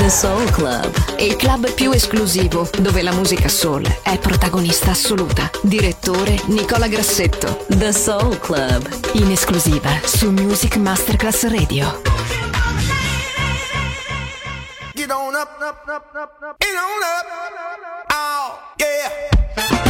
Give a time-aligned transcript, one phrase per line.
[0.00, 5.50] The Soul Club, il club più esclusivo dove la musica soul è protagonista assoluta.
[5.60, 7.66] Direttore Nicola Grassetto.
[7.68, 12.00] The Soul Club, in esclusiva su Music Masterclass Radio.
[14.94, 16.56] Get on up, up, up, up, up.
[16.56, 18.06] Get on up.
[18.10, 19.89] Oh, yeah.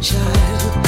[0.00, 0.87] child.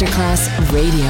[0.00, 1.09] Masterclass Radio.